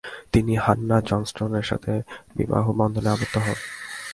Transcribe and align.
তিনি 0.31 0.53
হান্নাহ 0.55 0.99
জনস্টনের 1.01 1.63
সাথে 1.63 1.93
বিবাহ 2.35 2.65
বন্ধনে 2.71 3.09
আবদ্ধ 3.09 3.35
হন। 3.37 3.57